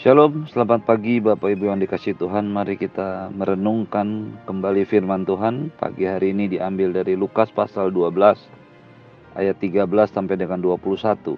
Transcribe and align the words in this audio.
Shalom, 0.00 0.48
selamat 0.48 0.88
pagi 0.88 1.20
Bapak 1.20 1.52
Ibu 1.52 1.68
yang 1.68 1.76
dikasih 1.76 2.16
Tuhan. 2.16 2.48
Mari 2.48 2.80
kita 2.80 3.28
merenungkan 3.28 4.40
kembali 4.48 4.88
firman 4.88 5.28
Tuhan. 5.28 5.68
Pagi 5.76 6.08
hari 6.08 6.32
ini 6.32 6.48
diambil 6.48 6.96
dari 6.96 7.12
Lukas 7.12 7.52
pasal 7.52 7.92
12 7.92 8.40
ayat 9.36 9.60
13 9.60 9.84
sampai 10.08 10.40
dengan 10.40 10.64
21. 10.64 11.36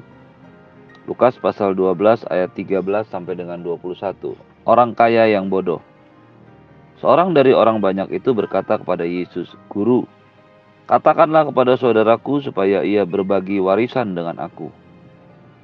Lukas 1.10 1.34
pasal 1.42 1.74
12 1.74 2.30
ayat 2.30 2.54
13 2.54 3.10
sampai 3.10 3.34
dengan 3.34 3.58
21. 3.58 4.38
Orang 4.62 4.94
kaya 4.94 5.26
yang 5.26 5.50
bodoh. 5.50 5.82
Seorang 7.02 7.34
dari 7.34 7.50
orang 7.50 7.82
banyak 7.82 8.06
itu 8.14 8.38
berkata 8.38 8.78
kepada 8.78 9.02
Yesus, 9.02 9.50
"Guru, 9.66 10.06
katakanlah 10.86 11.50
kepada 11.50 11.74
saudaraku 11.74 12.38
supaya 12.38 12.86
ia 12.86 13.02
berbagi 13.02 13.58
warisan 13.58 14.14
dengan 14.14 14.38
aku." 14.38 14.83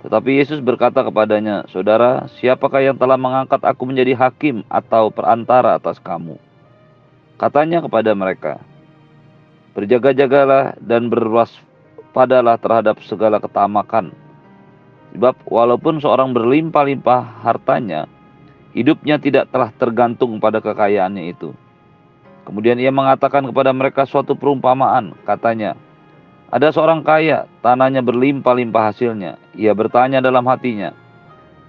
Tetapi 0.00 0.40
Yesus 0.40 0.64
berkata 0.64 1.04
kepadanya, 1.04 1.68
Saudara, 1.68 2.24
siapakah 2.40 2.80
yang 2.80 2.96
telah 2.96 3.20
mengangkat 3.20 3.60
aku 3.60 3.84
menjadi 3.84 4.16
hakim 4.16 4.64
atau 4.72 5.12
perantara 5.12 5.76
atas 5.76 6.00
kamu? 6.00 6.40
Katanya 7.36 7.84
kepada 7.84 8.16
mereka, 8.16 8.60
Berjaga-jagalah 9.70 10.74
dan 10.82 11.06
berwaspadalah 11.06 12.58
terhadap 12.58 12.98
segala 13.06 13.38
ketamakan. 13.38 14.10
Sebab 15.14 15.38
walaupun 15.46 16.02
seorang 16.02 16.34
berlimpah-limpah 16.34 17.46
hartanya, 17.46 18.10
hidupnya 18.74 19.22
tidak 19.22 19.46
telah 19.54 19.70
tergantung 19.78 20.42
pada 20.42 20.58
kekayaannya 20.58 21.30
itu. 21.30 21.54
Kemudian 22.42 22.82
ia 22.82 22.90
mengatakan 22.90 23.46
kepada 23.46 23.70
mereka 23.70 24.02
suatu 24.10 24.34
perumpamaan, 24.34 25.14
katanya, 25.22 25.78
ada 26.50 26.74
seorang 26.74 27.06
kaya, 27.06 27.46
tanahnya 27.62 28.02
berlimpah-limpah 28.02 28.90
hasilnya. 28.90 29.38
Ia 29.54 29.70
bertanya 29.70 30.18
dalam 30.18 30.42
hatinya, 30.50 30.90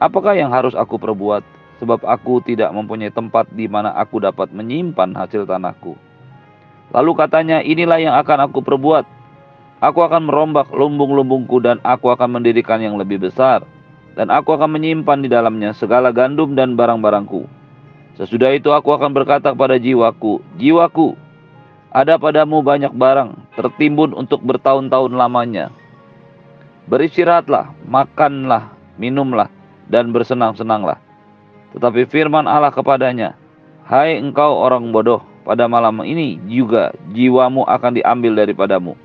apakah 0.02 0.34
yang 0.34 0.50
harus 0.50 0.74
aku 0.74 0.98
perbuat? 0.98 1.46
Sebab 1.78 2.02
aku 2.06 2.42
tidak 2.46 2.74
mempunyai 2.74 3.14
tempat 3.14 3.50
di 3.54 3.70
mana 3.70 3.94
aku 3.94 4.22
dapat 4.22 4.50
menyimpan 4.54 5.18
hasil 5.18 5.46
tanahku. 5.46 5.98
Lalu 6.94 7.12
katanya, 7.14 7.62
inilah 7.62 7.98
yang 8.02 8.18
akan 8.18 8.50
aku 8.50 8.62
perbuat. 8.66 9.06
Aku 9.82 10.02
akan 10.06 10.30
merombak 10.30 10.70
lumbung-lumbungku 10.70 11.62
dan 11.62 11.82
aku 11.82 12.14
akan 12.14 12.42
mendirikan 12.42 12.82
yang 12.82 12.98
lebih 12.98 13.22
besar. 13.22 13.66
Dan 14.14 14.30
aku 14.34 14.54
akan 14.54 14.78
menyimpan 14.78 15.26
di 15.26 15.30
dalamnya 15.30 15.74
segala 15.78 16.14
gandum 16.14 16.54
dan 16.54 16.78
barang-barangku. 16.78 17.46
Sesudah 18.18 18.54
itu 18.54 18.70
aku 18.70 18.94
akan 18.94 19.14
berkata 19.14 19.54
kepada 19.54 19.78
jiwaku, 19.82 20.42
Jiwaku, 20.62 21.18
ada 21.92 22.16
padamu 22.16 22.64
banyak 22.64 22.96
barang, 22.96 23.36
tertimbun 23.60 24.16
untuk 24.16 24.40
bertahun-tahun 24.48 25.12
lamanya. 25.12 25.76
Beristirahatlah, 26.88 27.76
makanlah, 27.84 28.72
minumlah, 28.96 29.52
dan 29.92 30.16
bersenang-senanglah. 30.16 31.04
Tetapi 31.76 32.08
firman 32.08 32.48
Allah 32.48 32.72
kepadanya, 32.72 33.36
Hai 33.84 34.16
engkau 34.24 34.56
orang 34.56 34.88
bodoh, 34.96 35.20
pada 35.44 35.68
malam 35.68 36.00
ini 36.08 36.40
juga 36.48 36.96
jiwamu 37.12 37.68
akan 37.68 38.00
diambil 38.00 38.40
daripadamu. 38.40 38.96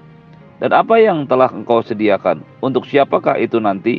Dan 0.63 0.71
apa 0.71 0.97
yang 1.03 1.27
telah 1.27 1.51
engkau 1.51 1.83
sediakan, 1.83 2.47
untuk 2.63 2.87
siapakah 2.87 3.35
itu 3.35 3.59
nanti? 3.59 3.99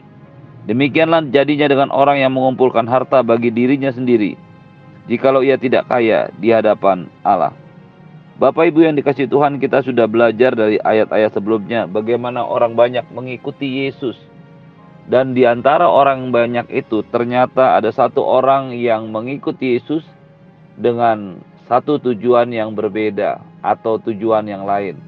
Demikianlah 0.63 1.27
jadinya 1.27 1.67
dengan 1.67 1.91
orang 1.91 2.23
yang 2.23 2.31
mengumpulkan 2.31 2.87
harta 2.87 3.19
bagi 3.19 3.51
dirinya 3.51 3.91
sendiri, 3.91 4.39
jikalau 5.11 5.43
ia 5.43 5.59
tidak 5.59 5.91
kaya 5.91 6.31
di 6.39 6.55
hadapan 6.55 7.11
Allah. 7.23 7.66
Bapak 8.37 8.69
Ibu 8.69 8.85
yang 8.85 8.93
dikasih 8.93 9.25
Tuhan, 9.33 9.57
kita 9.57 9.81
sudah 9.81 10.05
belajar 10.05 10.53
dari 10.53 10.77
ayat-ayat 10.77 11.33
sebelumnya 11.33 11.89
bagaimana 11.89 12.45
orang 12.45 12.77
banyak 12.77 13.09
mengikuti 13.09 13.89
Yesus. 13.89 14.13
Dan 15.09 15.33
di 15.33 15.41
antara 15.41 15.89
orang 15.89 16.29
banyak 16.29 16.69
itu 16.69 17.01
ternyata 17.09 17.81
ada 17.81 17.89
satu 17.89 18.21
orang 18.21 18.77
yang 18.77 19.09
mengikuti 19.09 19.81
Yesus 19.81 20.05
dengan 20.77 21.41
satu 21.65 21.97
tujuan 21.97 22.53
yang 22.53 22.77
berbeda 22.77 23.41
atau 23.65 23.97
tujuan 23.97 24.45
yang 24.45 24.69
lain. 24.69 25.01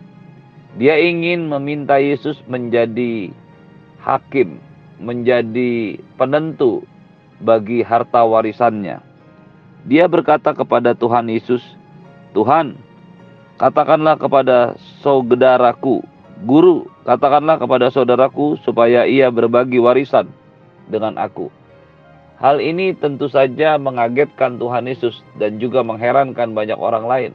Dia 0.81 0.97
ingin 0.97 1.45
meminta 1.53 2.01
Yesus 2.01 2.41
menjadi 2.49 3.29
hakim, 4.01 4.57
menjadi 4.97 6.01
penentu 6.17 6.81
bagi 7.45 7.85
harta 7.85 8.25
warisannya. 8.25 9.05
Dia 9.85 10.09
berkata 10.09 10.49
kepada 10.57 10.97
Tuhan 10.97 11.29
Yesus, 11.29 11.61
"Tuhan, 12.33 12.88
Katakanlah 13.59 14.15
kepada 14.15 14.79
saudaraku, 15.03 15.99
guru, 16.47 16.87
katakanlah 17.03 17.59
kepada 17.59 17.91
saudaraku 17.91 18.55
supaya 18.63 19.03
ia 19.03 19.27
berbagi 19.27 19.83
warisan 19.83 20.31
dengan 20.87 21.19
aku. 21.19 21.51
Hal 22.39 22.63
ini 22.63 22.95
tentu 22.95 23.27
saja 23.27 23.75
mengagetkan 23.75 24.55
Tuhan 24.55 24.87
Yesus 24.87 25.19
dan 25.35 25.59
juga 25.59 25.83
mengherankan 25.83 26.55
banyak 26.55 26.79
orang 26.79 27.03
lain. 27.03 27.31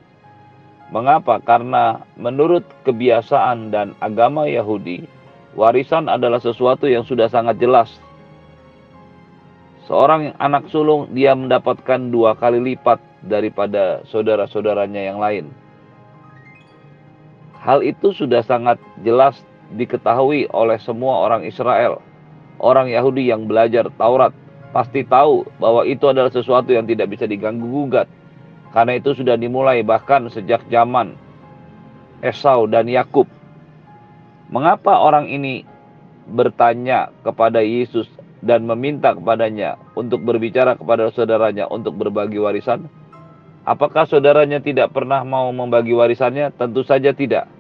Mengapa? 0.89 1.45
Karena 1.45 2.01
menurut 2.17 2.65
kebiasaan 2.89 3.69
dan 3.69 3.93
agama 4.01 4.49
Yahudi, 4.49 5.05
warisan 5.53 6.09
adalah 6.09 6.41
sesuatu 6.41 6.89
yang 6.89 7.05
sudah 7.05 7.29
sangat 7.29 7.61
jelas. 7.61 7.93
Seorang 9.85 10.33
anak 10.41 10.73
sulung 10.73 11.13
dia 11.13 11.37
mendapatkan 11.37 12.09
dua 12.09 12.33
kali 12.33 12.65
lipat 12.73 12.97
daripada 13.21 14.01
saudara-saudaranya 14.09 15.13
yang 15.13 15.21
lain. 15.21 15.64
Hal 17.65 17.81
itu 17.81 18.13
sudah 18.13 18.45
sangat 18.45 18.77
jelas 19.01 19.41
diketahui 19.73 20.53
oleh 20.53 20.77
semua 20.77 21.25
orang 21.25 21.49
Israel. 21.49 22.05
Orang 22.61 22.93
Yahudi 22.93 23.33
yang 23.33 23.49
belajar 23.49 23.89
Taurat 23.97 24.37
pasti 24.77 25.01
tahu 25.01 25.49
bahwa 25.57 25.89
itu 25.89 26.05
adalah 26.05 26.29
sesuatu 26.29 26.77
yang 26.77 26.85
tidak 26.85 27.09
bisa 27.09 27.25
diganggu 27.25 27.65
gugat. 27.65 28.05
Karena 28.77 29.01
itu 29.01 29.17
sudah 29.17 29.41
dimulai 29.41 29.81
bahkan 29.81 30.29
sejak 30.29 30.61
zaman 30.69 31.17
Esau 32.21 32.69
dan 32.69 32.85
Yakub. 32.85 33.25
Mengapa 34.53 35.01
orang 35.01 35.33
ini 35.33 35.65
bertanya 36.29 37.17
kepada 37.25 37.65
Yesus 37.65 38.05
dan 38.45 38.69
meminta 38.69 39.17
kepadanya 39.17 39.81
untuk 39.97 40.21
berbicara 40.21 40.77
kepada 40.77 41.09
saudaranya 41.17 41.65
untuk 41.73 41.97
berbagi 41.97 42.37
warisan? 42.37 42.93
Apakah 43.65 44.05
saudaranya 44.05 44.61
tidak 44.61 44.93
pernah 44.93 45.25
mau 45.25 45.49
membagi 45.49 45.97
warisannya? 45.97 46.53
Tentu 46.53 46.85
saja 46.85 47.17
tidak. 47.17 47.54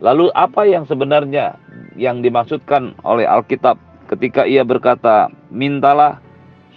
Lalu 0.00 0.32
apa 0.32 0.64
yang 0.64 0.88
sebenarnya 0.88 1.58
yang 1.98 2.24
dimaksudkan 2.24 2.96
oleh 3.04 3.28
Alkitab 3.28 3.76
ketika 4.08 4.48
ia 4.48 4.64
berkata, 4.64 5.28
"Mintalah 5.52 6.22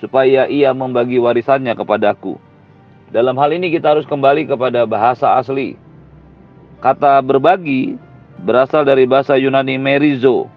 supaya 0.03 0.49
ia 0.51 0.75
membagi 0.75 1.21
warisannya 1.21 1.71
kepadaku." 1.77 2.35
Dalam 3.13 3.37
hal 3.39 3.55
ini 3.55 3.71
kita 3.71 3.95
harus 3.95 4.03
kembali 4.09 4.49
kepada 4.49 4.83
bahasa 4.83 5.39
asli. 5.39 5.79
Kata 6.83 7.23
berbagi 7.23 7.95
berasal 8.43 8.83
dari 8.83 9.07
bahasa 9.07 9.39
Yunani 9.39 9.79
merizo. 9.79 10.51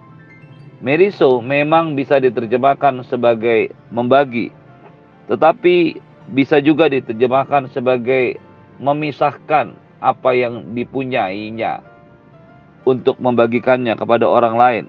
Merizo 0.83 1.39
memang 1.39 1.95
bisa 1.95 2.19
diterjemahkan 2.19 3.03
sebagai 3.07 3.71
membagi, 3.91 4.51
tetapi 5.27 5.99
bisa 6.31 6.63
juga 6.63 6.87
diterjemahkan 6.87 7.67
sebagai 7.71 8.39
memisahkan 8.79 9.75
apa 9.99 10.31
yang 10.31 10.71
dipunyainya 10.71 11.83
untuk 12.83 13.19
membagikannya 13.19 13.95
kepada 13.95 14.25
orang 14.27 14.55
lain. 14.55 14.85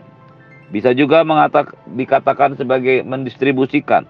Bisa 0.70 0.94
juga 0.94 1.26
mengatak, 1.26 1.74
dikatakan 1.98 2.54
sebagai 2.54 3.02
mendistribusikan. 3.02 4.06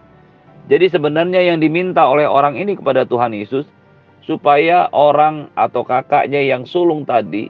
Jadi 0.69 0.93
sebenarnya 0.93 1.41
yang 1.41 1.59
diminta 1.59 2.05
oleh 2.05 2.29
orang 2.29 2.61
ini 2.61 2.77
kepada 2.77 3.09
Tuhan 3.09 3.33
Yesus 3.33 3.65
supaya 4.23 4.93
orang 4.93 5.49
atau 5.57 5.83
kakaknya 5.83 6.45
yang 6.45 6.69
sulung 6.69 7.09
tadi 7.09 7.49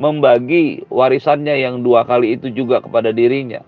membagi 0.00 0.88
warisannya 0.88 1.60
yang 1.60 1.84
dua 1.84 2.08
kali 2.08 2.40
itu 2.40 2.48
juga 2.48 2.80
kepada 2.80 3.12
dirinya. 3.12 3.60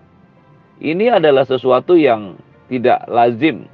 Ini 0.81 1.21
adalah 1.21 1.45
sesuatu 1.45 1.93
yang 1.93 2.35
tidak 2.67 3.05
lazim 3.05 3.69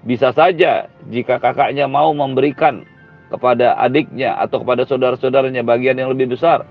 bisa 0.00 0.32
saja 0.32 0.88
jika 1.12 1.36
kakaknya 1.36 1.84
mau 1.84 2.08
memberikan 2.16 2.88
kepada 3.28 3.76
adiknya 3.76 4.32
atau 4.40 4.64
kepada 4.64 4.88
saudara-saudaranya 4.88 5.60
bagian 5.60 6.00
yang 6.00 6.08
lebih 6.10 6.32
besar. 6.32 6.64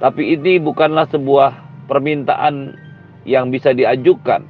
Tapi 0.00 0.32
ini 0.32 0.56
bukanlah 0.56 1.04
sebuah 1.12 1.84
permintaan 1.84 2.72
yang 3.28 3.52
bisa 3.52 3.76
diajukan. 3.76 4.48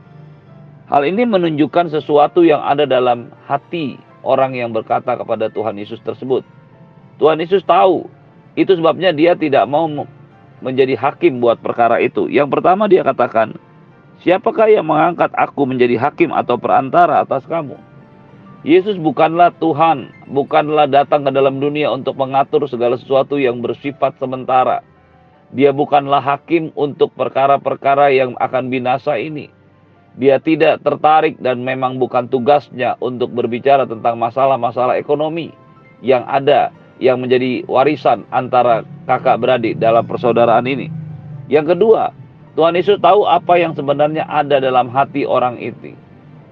Hal 0.86 1.02
ini 1.06 1.26
menunjukkan 1.26 1.90
sesuatu 1.90 2.46
yang 2.46 2.62
ada 2.62 2.86
dalam 2.86 3.34
hati 3.50 3.98
orang 4.22 4.54
yang 4.54 4.70
berkata 4.70 5.18
kepada 5.18 5.50
Tuhan 5.50 5.74
Yesus 5.74 5.98
tersebut. 6.06 6.46
Tuhan 7.18 7.42
Yesus 7.42 7.66
tahu, 7.66 8.06
itu 8.54 8.72
sebabnya 8.78 9.10
dia 9.10 9.34
tidak 9.34 9.66
mau 9.66 9.86
menjadi 10.62 10.94
hakim 10.98 11.42
buat 11.42 11.58
perkara 11.58 11.98
itu. 11.98 12.30
Yang 12.30 12.58
pertama 12.58 12.86
dia 12.86 13.02
katakan, 13.02 13.54
siapakah 14.22 14.70
yang 14.70 14.86
mengangkat 14.86 15.30
aku 15.34 15.66
menjadi 15.66 15.98
hakim 15.98 16.30
atau 16.30 16.58
perantara 16.58 17.22
atas 17.22 17.46
kamu? 17.46 17.78
Yesus 18.60 19.00
bukanlah 19.00 19.56
Tuhan, 19.56 20.12
bukanlah 20.28 20.84
datang 20.84 21.24
ke 21.24 21.32
dalam 21.32 21.64
dunia 21.64 21.88
untuk 21.88 22.20
mengatur 22.20 22.68
segala 22.68 23.00
sesuatu 23.00 23.40
yang 23.40 23.64
bersifat 23.64 24.20
sementara. 24.20 24.84
Dia 25.50 25.74
bukanlah 25.74 26.22
hakim 26.22 26.70
untuk 26.78 27.10
perkara-perkara 27.18 28.14
yang 28.14 28.38
akan 28.38 28.70
binasa 28.70 29.18
ini. 29.18 29.50
Dia 30.14 30.38
tidak 30.38 30.82
tertarik 30.82 31.38
dan 31.42 31.62
memang 31.62 31.98
bukan 31.98 32.30
tugasnya 32.30 32.94
untuk 33.02 33.34
berbicara 33.34 33.86
tentang 33.86 34.18
masalah-masalah 34.18 34.98
ekonomi 34.98 35.50
yang 36.02 36.22
ada 36.26 36.70
yang 37.02 37.18
menjadi 37.18 37.64
warisan 37.66 38.28
antara 38.30 38.84
kakak 39.08 39.40
beradik 39.40 39.74
dalam 39.80 40.04
persaudaraan 40.06 40.66
ini. 40.66 40.92
Yang 41.50 41.74
kedua, 41.74 42.14
Tuhan 42.54 42.76
Yesus 42.76 42.98
tahu 43.00 43.26
apa 43.26 43.58
yang 43.58 43.74
sebenarnya 43.74 44.26
ada 44.28 44.58
dalam 44.58 44.90
hati 44.90 45.26
orang 45.26 45.58
itu. 45.58 45.96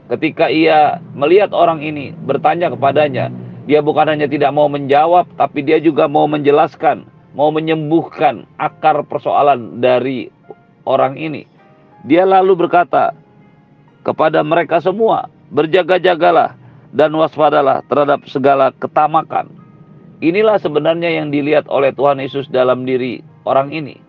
Ketika 0.08 0.48
ia 0.48 0.98
melihat 1.12 1.52
orang 1.52 1.84
ini 1.84 2.16
bertanya 2.24 2.72
kepadanya, 2.72 3.28
dia 3.68 3.84
bukan 3.84 4.08
hanya 4.08 4.24
tidak 4.24 4.48
mau 4.56 4.64
menjawab, 4.72 5.28
tapi 5.36 5.60
dia 5.60 5.76
juga 5.76 6.08
mau 6.08 6.24
menjelaskan, 6.24 7.04
mau 7.38 7.54
menyembuhkan 7.54 8.50
akar 8.58 9.06
persoalan 9.06 9.78
dari 9.78 10.26
orang 10.82 11.14
ini. 11.14 11.46
Dia 12.02 12.26
lalu 12.26 12.66
berkata 12.66 13.14
kepada 14.02 14.42
mereka 14.42 14.82
semua, 14.82 15.30
berjaga-jagalah 15.54 16.58
dan 16.90 17.14
waspadalah 17.14 17.86
terhadap 17.86 18.26
segala 18.26 18.74
ketamakan. 18.74 19.54
Inilah 20.18 20.58
sebenarnya 20.58 21.14
yang 21.14 21.30
dilihat 21.30 21.70
oleh 21.70 21.94
Tuhan 21.94 22.18
Yesus 22.18 22.50
dalam 22.50 22.82
diri 22.82 23.22
orang 23.46 23.70
ini. 23.70 24.02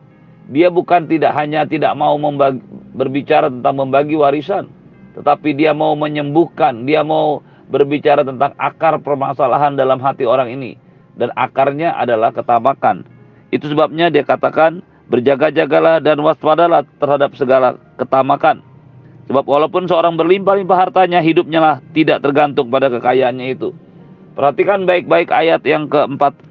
Dia 0.49 0.73
bukan 0.73 1.05
tidak 1.05 1.37
hanya 1.37 1.69
tidak 1.69 1.93
mau 1.93 2.17
membagi, 2.17 2.65
berbicara 2.97 3.53
tentang 3.53 3.77
membagi 3.77 4.17
warisan, 4.17 4.65
tetapi 5.13 5.53
dia 5.53 5.77
mau 5.77 5.93
menyembuhkan, 5.93 6.89
dia 6.89 7.05
mau 7.05 7.45
berbicara 7.69 8.25
tentang 8.25 8.57
akar 8.57 8.97
permasalahan 9.05 9.77
dalam 9.77 10.01
hati 10.01 10.25
orang 10.25 10.49
ini 10.49 10.73
dan 11.19 11.29
akarnya 11.37 11.93
adalah 11.93 12.33
ketamakan. 12.33 13.19
Itu 13.49 13.69
sebabnya 13.69 14.13
dia 14.13 14.21
katakan 14.21 14.85
berjaga-jagalah 15.09 15.99
dan 15.99 16.21
waspadalah 16.21 16.85
terhadap 17.01 17.33
segala 17.33 17.75
ketamakan. 17.97 18.61
Sebab 19.29 19.45
walaupun 19.45 19.85
seorang 19.85 20.17
berlimpah-limpah 20.17 20.89
hartanya, 20.89 21.21
hidupnya 21.21 21.61
lah 21.61 21.75
tidak 21.93 22.25
tergantung 22.25 22.73
pada 22.73 22.89
kekayaannya 22.89 23.53
itu. 23.53 23.73
Perhatikan 24.33 24.89
baik-baik 24.89 25.29
ayat 25.29 25.61
yang 25.65 25.85
ke-4 25.85 26.49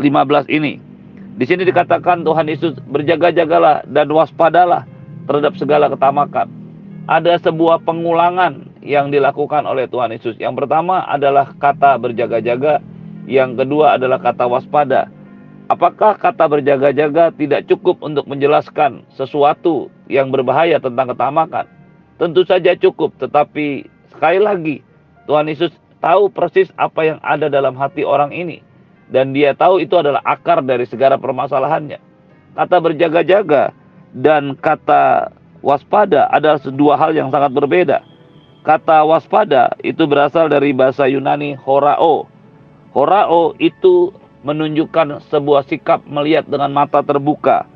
ini. 0.51 0.79
Di 1.39 1.45
sini 1.47 1.63
dikatakan 1.67 2.27
Tuhan 2.27 2.51
Yesus 2.51 2.79
berjaga-jagalah 2.91 3.87
dan 3.87 4.11
waspadalah 4.11 4.87
terhadap 5.31 5.55
segala 5.59 5.87
ketamakan. 5.91 6.51
Ada 7.09 7.41
sebuah 7.41 7.83
pengulangan 7.87 8.69
yang 8.83 9.11
dilakukan 9.11 9.65
oleh 9.65 9.87
Tuhan 9.91 10.15
Yesus. 10.15 10.39
Yang 10.39 10.65
pertama 10.65 11.03
adalah 11.07 11.51
kata 11.57 11.99
berjaga-jaga, 11.99 12.83
yang 13.27 13.55
kedua 13.55 13.99
adalah 13.99 14.23
kata 14.23 14.45
waspada. 14.47 15.11
Apakah 15.69 16.17
kata 16.17 16.49
berjaga-jaga 16.49 17.29
tidak 17.37 17.69
cukup 17.69 18.01
untuk 18.01 18.25
menjelaskan 18.25 19.05
sesuatu 19.13 19.93
yang 20.09 20.33
berbahaya 20.33 20.81
tentang 20.81 21.13
ketamakan? 21.13 21.69
Tentu 22.17 22.41
saja 22.49 22.73
cukup, 22.73 23.13
tetapi 23.21 23.85
sekali 24.09 24.41
lagi 24.41 24.77
Tuhan 25.29 25.45
Yesus 25.45 25.69
tahu 26.01 26.33
persis 26.33 26.73
apa 26.81 27.05
yang 27.05 27.19
ada 27.21 27.53
dalam 27.53 27.77
hati 27.77 28.01
orang 28.01 28.33
ini 28.33 28.65
dan 29.13 29.37
dia 29.37 29.53
tahu 29.53 29.85
itu 29.85 29.93
adalah 29.97 30.25
akar 30.25 30.65
dari 30.65 30.89
segala 30.89 31.21
permasalahannya. 31.21 32.01
Kata 32.57 32.77
berjaga-jaga 32.81 33.77
dan 34.17 34.57
kata 34.57 35.33
waspada 35.61 36.33
adalah 36.33 36.61
dua 36.73 36.97
hal 36.97 37.13
yang 37.13 37.29
sangat 37.29 37.53
berbeda. 37.53 38.05
Kata 38.65 39.05
waspada 39.05 39.77
itu 39.85 40.05
berasal 40.05 40.49
dari 40.49 40.73
bahasa 40.73 41.05
Yunani 41.09 41.57
horao. 41.61 42.29
Horao 42.93 43.53
itu 43.61 44.13
menunjukkan 44.47 45.25
sebuah 45.31 45.67
sikap 45.67 46.07
melihat 46.07 46.47
dengan 46.47 46.71
mata 46.71 47.03
terbuka, 47.03 47.67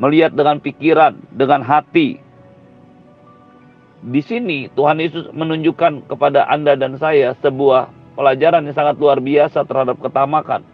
melihat 0.00 0.34
dengan 0.34 0.58
pikiran, 0.58 1.18
dengan 1.30 1.62
hati. 1.62 2.18
Di 4.00 4.22
sini 4.24 4.72
Tuhan 4.72 4.98
Yesus 4.98 5.28
menunjukkan 5.30 6.08
kepada 6.08 6.48
Anda 6.48 6.74
dan 6.74 6.96
saya 6.96 7.36
sebuah 7.44 7.92
pelajaran 8.16 8.64
yang 8.64 8.76
sangat 8.76 8.96
luar 8.96 9.20
biasa 9.20 9.62
terhadap 9.68 10.00
ketamakan. 10.00 10.64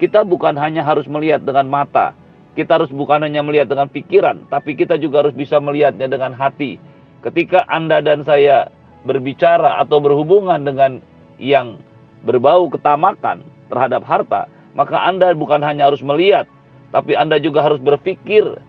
Kita 0.00 0.24
bukan 0.24 0.56
hanya 0.56 0.80
harus 0.80 1.04
melihat 1.10 1.44
dengan 1.44 1.68
mata, 1.68 2.16
kita 2.56 2.80
harus 2.80 2.88
bukan 2.88 3.20
hanya 3.20 3.44
melihat 3.44 3.68
dengan 3.68 3.90
pikiran, 3.90 4.48
tapi 4.48 4.72
kita 4.72 4.96
juga 4.96 5.26
harus 5.26 5.36
bisa 5.36 5.60
melihatnya 5.60 6.08
dengan 6.08 6.32
hati. 6.32 6.80
Ketika 7.20 7.68
Anda 7.68 8.00
dan 8.00 8.24
saya 8.24 8.72
berbicara 9.04 9.76
atau 9.80 10.00
berhubungan 10.00 10.64
dengan 10.64 11.04
yang 11.36 11.80
berbau 12.24 12.72
ketamakan 12.72 13.44
terhadap 13.68 14.02
harta, 14.08 14.48
maka 14.74 14.96
Anda 15.02 15.34
bukan 15.34 15.62
hanya 15.62 15.90
harus 15.90 16.02
melihat, 16.02 16.46
tapi 16.94 17.18
Anda 17.18 17.42
juga 17.42 17.64
harus 17.66 17.82
berpikir. 17.82 18.60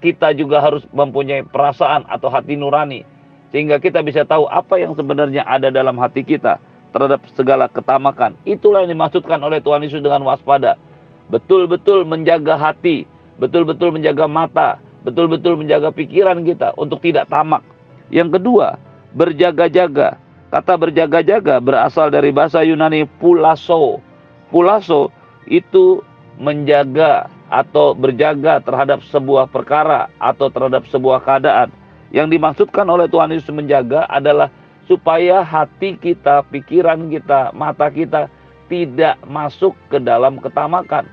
Kita 0.00 0.32
juga 0.32 0.64
harus 0.64 0.80
mempunyai 0.96 1.44
perasaan 1.44 2.08
atau 2.08 2.32
hati 2.32 2.56
nurani, 2.56 3.04
sehingga 3.52 3.76
kita 3.76 4.00
bisa 4.00 4.24
tahu 4.24 4.48
apa 4.48 4.80
yang 4.80 4.96
sebenarnya 4.96 5.44
ada 5.44 5.68
dalam 5.68 6.00
hati 6.00 6.24
kita 6.24 6.56
terhadap 6.96 7.20
segala 7.36 7.68
ketamakan. 7.68 8.32
Itulah 8.48 8.88
yang 8.88 8.96
dimaksudkan 8.96 9.36
oleh 9.44 9.60
Tuhan 9.60 9.84
Yesus 9.84 10.00
dengan 10.00 10.24
waspada. 10.24 10.80
Betul-betul 11.28 12.08
menjaga 12.08 12.56
hati, 12.56 13.04
betul-betul 13.36 13.92
menjaga 13.92 14.24
mata, 14.24 14.80
betul-betul 15.04 15.60
menjaga 15.60 15.92
pikiran 15.92 16.48
kita 16.48 16.72
untuk 16.80 17.04
tidak 17.04 17.28
tamak. 17.28 17.60
Yang 18.08 18.40
kedua, 18.40 18.80
berjaga-jaga. 19.12 20.16
Kata 20.50 20.74
berjaga-jaga 20.74 21.62
berasal 21.62 22.10
dari 22.10 22.34
bahasa 22.34 22.64
Yunani 22.66 23.06
pulaso. 23.20 24.02
Pulaso 24.50 25.14
itu 25.50 26.00
menjaga 26.38 27.28
atau 27.50 27.92
berjaga 27.92 28.62
terhadap 28.62 29.02
sebuah 29.10 29.50
perkara 29.50 30.08
atau 30.22 30.48
terhadap 30.48 30.86
sebuah 30.86 31.20
keadaan. 31.26 31.74
Yang 32.14 32.38
dimaksudkan 32.38 32.86
oleh 32.86 33.10
Tuhan 33.10 33.34
Yesus 33.34 33.50
menjaga 33.50 34.06
adalah 34.06 34.48
supaya 34.86 35.42
hati 35.42 35.98
kita, 35.98 36.46
pikiran 36.48 37.10
kita, 37.10 37.50
mata 37.54 37.90
kita 37.90 38.30
tidak 38.70 39.18
masuk 39.26 39.74
ke 39.90 39.98
dalam 39.98 40.38
ketamakan. 40.38 41.06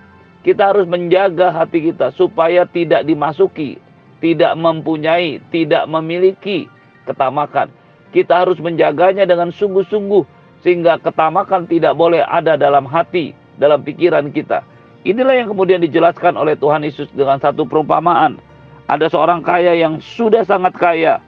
Kita 0.46 0.72
harus 0.72 0.86
menjaga 0.86 1.52
hati 1.52 1.92
kita 1.92 2.14
supaya 2.14 2.64
tidak 2.70 3.04
dimasuki, 3.04 3.82
tidak 4.22 4.54
mempunyai, 4.56 5.42
tidak 5.50 5.90
memiliki 5.90 6.70
ketamakan. 7.10 7.74
Kita 8.14 8.46
harus 8.46 8.62
menjaganya 8.62 9.28
dengan 9.28 9.52
sungguh-sungguh 9.52 10.24
sehingga 10.62 11.02
ketamakan 11.02 11.68
tidak 11.68 11.94
boleh 11.98 12.24
ada 12.24 12.56
dalam 12.56 12.88
hati, 12.88 13.36
dalam 13.58 13.84
pikiran 13.84 14.30
kita. 14.34 14.64
Inilah 15.06 15.38
yang 15.38 15.48
kemudian 15.52 15.82
dijelaskan 15.82 16.36
oleh 16.36 16.58
Tuhan 16.58 16.82
Yesus 16.82 17.10
dengan 17.14 17.38
satu 17.38 17.66
perumpamaan. 17.70 18.42
Ada 18.88 19.12
seorang 19.12 19.44
kaya 19.44 19.76
yang 19.76 20.00
sudah 20.00 20.48
sangat 20.48 20.74
kaya 20.74 21.20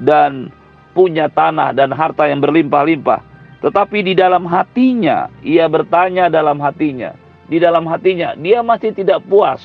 dan 0.00 0.48
punya 0.96 1.28
tanah 1.28 1.76
dan 1.76 1.92
harta 1.92 2.28
yang 2.28 2.40
berlimpah-limpah. 2.40 3.20
Tetapi 3.62 4.02
di 4.02 4.14
dalam 4.18 4.42
hatinya, 4.48 5.30
ia 5.44 5.70
bertanya 5.70 6.26
dalam 6.26 6.58
hatinya. 6.58 7.14
Di 7.46 7.62
dalam 7.62 7.86
hatinya, 7.86 8.34
dia 8.34 8.64
masih 8.64 8.90
tidak 8.96 9.22
puas 9.28 9.62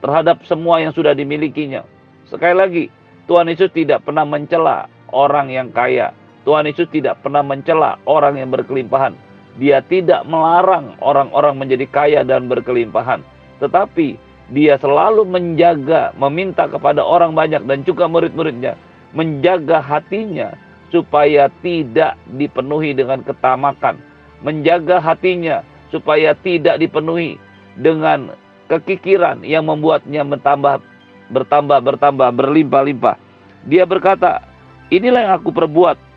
terhadap 0.00 0.40
semua 0.46 0.80
yang 0.80 0.94
sudah 0.94 1.12
dimilikinya. 1.12 1.84
Sekali 2.30 2.56
lagi, 2.56 2.84
Tuhan 3.28 3.50
Yesus 3.52 3.68
tidak 3.76 4.08
pernah 4.08 4.24
mencela 4.24 4.88
orang 5.12 5.52
yang 5.52 5.68
kaya. 5.68 6.14
Tuhan 6.48 6.64
Yesus 6.64 6.88
tidak 6.88 7.20
pernah 7.20 7.44
mencela 7.44 8.00
orang 8.08 8.40
yang 8.40 8.48
berkelimpahan. 8.48 9.12
Dia 9.58 9.82
tidak 9.82 10.22
melarang 10.30 10.94
orang-orang 11.02 11.58
menjadi 11.58 11.86
kaya 11.90 12.20
dan 12.22 12.46
berkelimpahan. 12.46 13.26
Tetapi 13.58 14.14
dia 14.54 14.78
selalu 14.78 15.26
menjaga, 15.26 16.14
meminta 16.14 16.70
kepada 16.70 17.02
orang 17.02 17.34
banyak 17.34 17.66
dan 17.66 17.82
juga 17.82 18.06
murid-muridnya. 18.06 18.78
Menjaga 19.12 19.82
hatinya 19.82 20.54
supaya 20.94 21.50
tidak 21.60 22.14
dipenuhi 22.38 22.94
dengan 22.94 23.20
ketamakan. 23.26 23.98
Menjaga 24.40 25.02
hatinya 25.02 25.66
supaya 25.90 26.38
tidak 26.38 26.78
dipenuhi 26.78 27.36
dengan 27.74 28.32
kekikiran 28.70 29.42
yang 29.42 29.66
membuatnya 29.66 30.22
bertambah 30.22 30.80
bertambah 31.28 31.78
bertambah 31.82 32.28
berlimpah-limpah. 32.30 33.16
Dia 33.66 33.84
berkata, 33.84 34.48
Inilah 34.88 35.20
yang 35.28 35.34
aku 35.36 35.52
perbuat. 35.52 36.07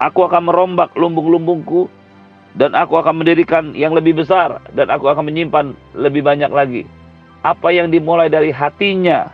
Aku 0.00 0.24
akan 0.24 0.48
merombak 0.48 0.96
lumbung-lumbungku 0.96 1.92
dan 2.56 2.72
aku 2.72 2.96
akan 2.96 3.20
mendirikan 3.20 3.76
yang 3.76 3.92
lebih 3.92 4.16
besar 4.16 4.64
dan 4.72 4.88
aku 4.88 5.06
akan 5.12 5.28
menyimpan 5.28 5.76
lebih 5.92 6.24
banyak 6.24 6.48
lagi. 6.48 6.82
Apa 7.44 7.68
yang 7.68 7.92
dimulai 7.92 8.32
dari 8.32 8.48
hatinya 8.48 9.28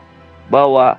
bahwa 0.50 0.98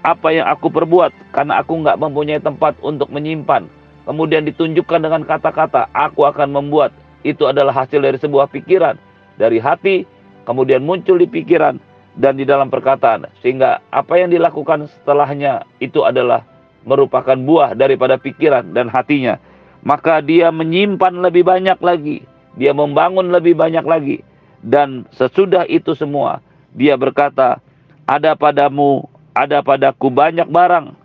apa 0.00 0.28
yang 0.32 0.46
aku 0.48 0.72
perbuat 0.72 1.34
karena 1.34 1.60
aku 1.60 1.82
nggak 1.82 1.98
mempunyai 1.98 2.40
tempat 2.40 2.78
untuk 2.80 3.10
menyimpan. 3.10 3.66
Kemudian 4.06 4.48
ditunjukkan 4.48 5.02
dengan 5.02 5.22
kata-kata 5.26 5.90
aku 5.92 6.24
akan 6.24 6.54
membuat. 6.54 6.94
Itu 7.20 7.44
adalah 7.44 7.84
hasil 7.84 8.00
dari 8.00 8.16
sebuah 8.16 8.48
pikiran. 8.48 8.96
Dari 9.36 9.60
hati 9.60 10.08
kemudian 10.48 10.80
muncul 10.86 11.20
di 11.20 11.28
pikiran 11.28 11.76
dan 12.18 12.34
di 12.34 12.48
dalam 12.48 12.72
perkataan 12.72 13.30
sehingga 13.44 13.78
apa 13.92 14.18
yang 14.18 14.32
dilakukan 14.32 14.90
setelahnya 14.90 15.62
itu 15.78 16.02
adalah 16.02 16.42
merupakan 16.86 17.36
buah 17.36 17.76
daripada 17.76 18.16
pikiran 18.16 18.72
dan 18.72 18.88
hatinya 18.88 19.36
maka 19.84 20.20
dia 20.20 20.52
menyimpan 20.52 21.20
lebih 21.20 21.44
banyak 21.44 21.78
lagi 21.80 22.24
dia 22.56 22.72
membangun 22.74 23.32
lebih 23.32 23.56
banyak 23.56 23.84
lagi 23.84 24.18
dan 24.60 25.08
sesudah 25.16 25.64
itu 25.68 25.96
semua 25.96 26.44
dia 26.76 26.96
berkata 26.96 27.60
ada 28.08 28.36
padamu 28.36 29.08
ada 29.32 29.64
padaku 29.64 30.08
banyak 30.12 30.48
barang 30.48 31.00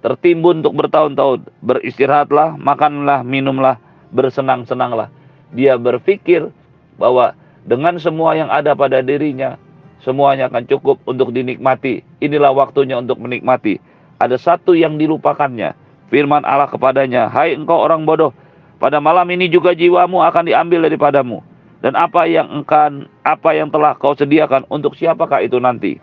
tertimbun 0.00 0.64
untuk 0.64 0.74
bertahun-tahun. 0.84 1.46
Beristirahatlah, 1.64 2.56
makanlah, 2.56 3.20
minumlah, 3.24 3.76
bersenang-senanglah. 4.12 5.12
Dia 5.52 5.76
berpikir 5.76 6.48
bahwa 6.96 7.36
dengan 7.68 8.00
semua 8.00 8.34
yang 8.36 8.48
ada 8.48 8.72
pada 8.72 9.04
dirinya, 9.04 9.60
semuanya 10.00 10.48
akan 10.48 10.64
cukup 10.66 10.96
untuk 11.04 11.30
dinikmati. 11.36 12.00
Inilah 12.24 12.52
waktunya 12.56 12.96
untuk 12.96 13.20
menikmati. 13.20 13.78
Ada 14.20 14.36
satu 14.36 14.76
yang 14.76 15.00
dilupakannya. 15.00 15.72
Firman 16.12 16.44
Allah 16.44 16.68
kepadanya, 16.68 17.32
Hai 17.32 17.56
engkau 17.56 17.80
orang 17.80 18.04
bodoh, 18.04 18.36
pada 18.76 19.00
malam 19.00 19.24
ini 19.32 19.48
juga 19.48 19.72
jiwamu 19.72 20.20
akan 20.20 20.44
diambil 20.52 20.84
daripadamu. 20.84 21.40
Dan 21.80 21.96
apa 21.96 22.28
yang 22.28 22.44
engkan, 22.52 23.08
apa 23.24 23.56
yang 23.56 23.72
telah 23.72 23.96
kau 23.96 24.12
sediakan 24.12 24.68
untuk 24.68 24.92
siapakah 24.92 25.40
itu 25.40 25.56
nanti? 25.56 25.96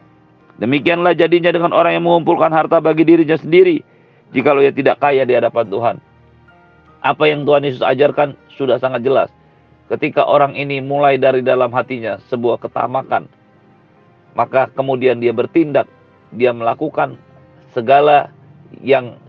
Demikianlah 0.58 1.14
jadinya 1.14 1.54
dengan 1.54 1.70
orang 1.70 1.94
yang 1.94 2.06
mengumpulkan 2.10 2.50
harta 2.50 2.82
bagi 2.82 3.06
dirinya 3.06 3.38
sendiri, 3.38 3.86
jikalau 4.34 4.66
ia 4.66 4.74
tidak 4.74 4.98
kaya 4.98 5.22
di 5.22 5.38
hadapan 5.38 5.70
Tuhan. 5.70 5.96
Apa 7.06 7.30
yang 7.30 7.46
Tuhan 7.46 7.62
Yesus 7.62 7.86
ajarkan 7.86 8.34
sudah 8.58 8.82
sangat 8.82 9.06
jelas. 9.06 9.30
Ketika 9.86 10.26
orang 10.26 10.58
ini 10.58 10.82
mulai 10.82 11.22
dari 11.22 11.46
dalam 11.46 11.70
hatinya 11.70 12.18
sebuah 12.26 12.58
ketamakan, 12.58 13.30
maka 14.34 14.74
kemudian 14.74 15.22
dia 15.22 15.30
bertindak, 15.30 15.86
dia 16.34 16.50
melakukan 16.58 17.22
segala 17.78 18.34
yang 18.82 19.22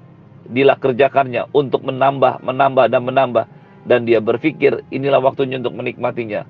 dilakerjakannya 0.49 1.53
untuk 1.53 1.85
menambah, 1.85 2.41
menambah, 2.41 2.89
dan 2.89 3.05
menambah. 3.05 3.45
Dan 3.85 4.09
dia 4.09 4.25
berpikir 4.25 4.85
inilah 4.89 5.21
waktunya 5.21 5.61
untuk 5.61 5.77
menikmatinya. 5.77 6.49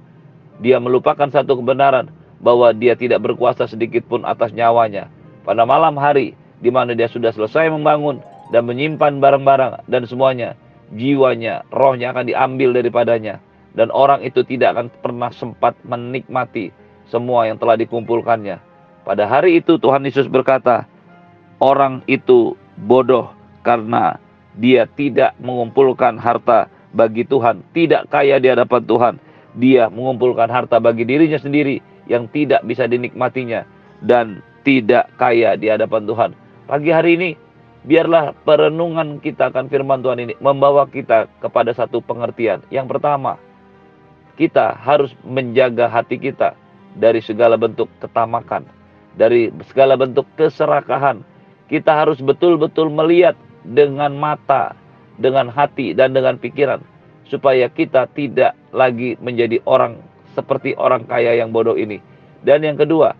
Dia 0.62 0.78
melupakan 0.78 1.26
satu 1.30 1.58
kebenaran, 1.58 2.10
bahwa 2.38 2.70
dia 2.70 2.94
tidak 2.94 3.22
berkuasa 3.22 3.66
sedikit 3.66 4.06
pun 4.06 4.22
atas 4.22 4.54
nyawanya. 4.54 5.10
Pada 5.42 5.66
malam 5.66 5.98
hari 5.98 6.38
di 6.62 6.70
mana 6.70 6.94
dia 6.94 7.10
sudah 7.10 7.34
selesai 7.34 7.70
membangun 7.70 8.22
dan 8.54 8.66
menyimpan 8.66 9.18
barang-barang 9.18 9.86
dan 9.90 10.02
semuanya, 10.06 10.54
jiwanya, 10.94 11.66
rohnya 11.74 12.14
akan 12.14 12.30
diambil 12.30 12.74
daripadanya 12.74 13.42
dan 13.74 13.92
orang 13.94 14.24
itu 14.24 14.42
tidak 14.46 14.74
akan 14.74 14.86
pernah 15.02 15.30
sempat 15.34 15.74
menikmati 15.86 16.72
semua 17.10 17.46
yang 17.46 17.58
telah 17.58 17.78
dikumpulkannya. 17.78 18.58
Pada 19.06 19.24
hari 19.24 19.62
itu 19.62 19.80
Tuhan 19.80 20.04
Yesus 20.04 20.28
berkata, 20.28 20.84
orang 21.58 22.02
itu 22.06 22.54
bodoh 22.86 23.30
karena 23.66 24.18
dia 24.58 24.86
tidak 24.98 25.38
mengumpulkan 25.38 26.18
harta 26.18 26.66
bagi 26.94 27.22
Tuhan, 27.22 27.62
tidak 27.76 28.10
kaya 28.10 28.42
di 28.42 28.50
hadapan 28.50 28.82
Tuhan. 28.86 29.14
Dia 29.58 29.90
mengumpulkan 29.90 30.50
harta 30.50 30.78
bagi 30.78 31.02
dirinya 31.02 31.38
sendiri 31.38 31.82
yang 32.06 32.30
tidak 32.30 32.62
bisa 32.66 32.86
dinikmatinya 32.86 33.66
dan 34.02 34.40
tidak 34.62 35.10
kaya 35.18 35.54
di 35.54 35.70
hadapan 35.70 36.06
Tuhan. 36.06 36.30
Pagi 36.68 36.90
hari 36.92 37.16
ini, 37.16 37.30
biarlah 37.86 38.34
perenungan 38.44 39.18
kita 39.22 39.50
akan 39.50 39.70
firman 39.70 40.04
Tuhan 40.04 40.20
ini 40.20 40.34
membawa 40.42 40.86
kita 40.86 41.26
kepada 41.40 41.72
satu 41.72 42.02
pengertian. 42.04 42.62
Yang 42.68 42.98
pertama, 42.98 43.40
kita 44.38 44.76
harus 44.78 45.14
menjaga 45.26 45.90
hati 45.90 46.20
kita 46.20 46.54
dari 46.94 47.18
segala 47.22 47.58
bentuk 47.58 47.90
ketamakan, 47.98 48.66
dari 49.18 49.50
segala 49.70 49.98
bentuk 49.98 50.26
keserakahan. 50.38 51.22
Kita 51.68 52.04
harus 52.04 52.18
betul-betul 52.24 52.88
melihat 52.88 53.36
dengan 53.64 54.16
mata, 54.16 54.72
dengan 55.20 55.52
hati, 55.52 55.92
dan 55.92 56.16
dengan 56.16 56.40
pikiran, 56.40 56.80
supaya 57.28 57.68
kita 57.68 58.08
tidak 58.16 58.56
lagi 58.72 59.20
menjadi 59.20 59.60
orang 59.68 60.00
seperti 60.32 60.72
orang 60.80 61.04
kaya 61.04 61.36
yang 61.36 61.52
bodoh 61.52 61.76
ini. 61.76 62.00
Dan 62.40 62.64
yang 62.64 62.80
kedua, 62.80 63.12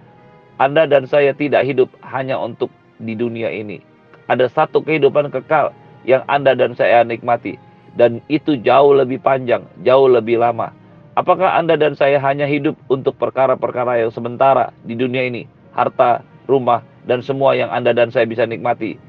Anda 0.57 0.89
dan 0.89 1.05
saya 1.05 1.37
tidak 1.37 1.69
hidup 1.69 1.93
hanya 2.07 2.41
untuk 2.41 2.73
di 2.99 3.13
dunia 3.13 3.53
ini. 3.53 3.85
Ada 4.29 4.49
satu 4.49 4.81
kehidupan 4.81 5.29
kekal 5.33 5.73
yang 6.09 6.25
Anda 6.31 6.57
dan 6.57 6.73
saya 6.73 7.05
nikmati. 7.05 7.61
Dan 7.99 8.23
itu 8.31 8.55
jauh 8.63 8.95
lebih 8.95 9.19
panjang, 9.19 9.67
jauh 9.83 10.07
lebih 10.07 10.39
lama. 10.39 10.71
Apakah 11.19 11.59
Anda 11.59 11.75
dan 11.75 11.99
saya 11.99 12.23
hanya 12.23 12.47
hidup 12.47 12.79
untuk 12.87 13.19
perkara-perkara 13.19 13.99
yang 14.07 14.15
sementara 14.15 14.71
di 14.87 14.95
dunia 14.95 15.27
ini? 15.27 15.51
Harta, 15.75 16.23
rumah, 16.47 16.87
dan 17.09 17.25
semua 17.25 17.57
yang 17.57 17.73
Anda 17.73 17.97
dan 17.97 18.13
saya 18.13 18.29
bisa 18.29 18.45
nikmati 18.45 19.01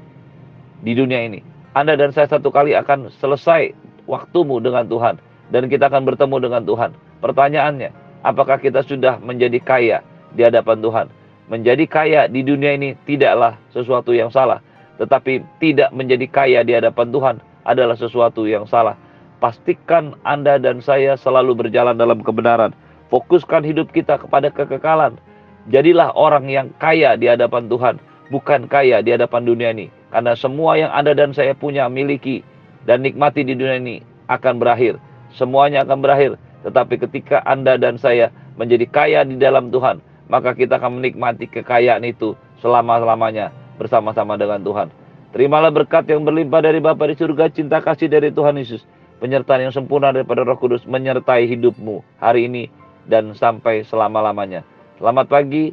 di 0.80 0.92
dunia 0.96 1.20
ini. 1.20 1.44
Anda 1.76 1.94
dan 1.94 2.10
saya 2.10 2.26
satu 2.26 2.48
kali 2.50 2.72
akan 2.74 3.12
selesai 3.20 3.76
waktumu 4.10 4.58
dengan 4.58 4.88
Tuhan. 4.88 5.20
Dan 5.50 5.66
kita 5.66 5.90
akan 5.90 6.06
bertemu 6.06 6.36
dengan 6.46 6.62
Tuhan. 6.62 6.90
Pertanyaannya, 7.20 7.90
apakah 8.22 8.58
kita 8.58 8.86
sudah 8.86 9.18
menjadi 9.18 9.58
kaya 9.60 9.98
di 10.34 10.46
hadapan 10.46 10.78
Tuhan? 10.78 11.06
Menjadi 11.50 11.84
kaya 11.90 12.20
di 12.30 12.46
dunia 12.46 12.78
ini 12.78 12.94
tidaklah 13.02 13.58
sesuatu 13.74 14.14
yang 14.14 14.30
salah, 14.30 14.62
tetapi 15.02 15.42
tidak 15.58 15.90
menjadi 15.90 16.26
kaya 16.30 16.60
di 16.62 16.78
hadapan 16.78 17.10
Tuhan 17.10 17.36
adalah 17.66 17.98
sesuatu 17.98 18.46
yang 18.46 18.62
salah. 18.70 18.94
Pastikan 19.42 20.14
Anda 20.22 20.62
dan 20.62 20.78
saya 20.78 21.18
selalu 21.18 21.66
berjalan 21.66 21.98
dalam 21.98 22.22
kebenaran. 22.22 22.70
Fokuskan 23.10 23.66
hidup 23.66 23.90
kita 23.90 24.22
kepada 24.22 24.54
kekekalan. 24.54 25.18
Jadilah 25.68 26.16
orang 26.16 26.48
yang 26.48 26.72
kaya 26.80 27.20
di 27.20 27.28
hadapan 27.28 27.68
Tuhan, 27.68 28.00
bukan 28.32 28.64
kaya 28.64 29.04
di 29.04 29.12
hadapan 29.12 29.44
dunia 29.44 29.76
ini. 29.76 29.92
Karena 30.08 30.32
semua 30.32 30.80
yang 30.80 30.88
Anda 30.88 31.12
dan 31.12 31.36
saya 31.36 31.52
punya, 31.52 31.84
miliki, 31.92 32.40
dan 32.88 33.04
nikmati 33.04 33.44
di 33.44 33.52
dunia 33.52 33.76
ini 33.76 34.00
akan 34.32 34.56
berakhir. 34.56 34.96
Semuanya 35.36 35.84
akan 35.84 36.00
berakhir. 36.00 36.40
Tetapi 36.64 36.94
ketika 37.08 37.44
Anda 37.44 37.76
dan 37.76 38.00
saya 38.00 38.32
menjadi 38.56 38.88
kaya 38.88 39.20
di 39.28 39.36
dalam 39.36 39.68
Tuhan, 39.68 40.00
maka 40.32 40.56
kita 40.56 40.80
akan 40.80 41.02
menikmati 41.02 41.50
kekayaan 41.50 42.06
itu 42.08 42.32
selama-lamanya 42.64 43.52
bersama-sama 43.76 44.36
dengan 44.40 44.60
Tuhan. 44.64 44.88
Terimalah 45.30 45.70
berkat 45.70 46.10
yang 46.10 46.26
berlimpah 46.26 46.60
dari 46.60 46.82
Bapa 46.82 47.06
di 47.06 47.14
surga, 47.14 47.54
cinta 47.54 47.78
kasih 47.78 48.10
dari 48.10 48.34
Tuhan 48.34 48.58
Yesus, 48.58 48.82
penyertaan 49.22 49.70
yang 49.70 49.74
sempurna 49.74 50.10
daripada 50.10 50.42
Roh 50.42 50.58
Kudus 50.58 50.82
menyertai 50.84 51.46
hidupmu 51.46 52.02
hari 52.18 52.50
ini 52.50 52.66
dan 53.06 53.32
sampai 53.38 53.86
selama-lamanya. 53.86 54.66
Selamat 55.00 55.32
pagi, 55.32 55.72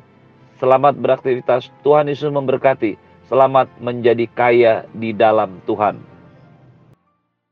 selamat 0.55 1.03
beraktivitas. 1.03 1.67
Tuhan 1.83 2.07
Yesus 2.07 2.31
memberkati. 2.31 2.95
Selamat 3.27 3.67
menjadi 3.83 4.23
kaya 4.31 4.87
di 4.95 5.11
dalam 5.11 5.59
Tuhan. 5.67 5.99